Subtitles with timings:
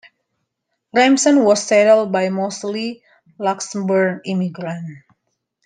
[0.95, 3.03] Remsen was settled by mostly
[3.37, 5.03] Luxembourg immigrants.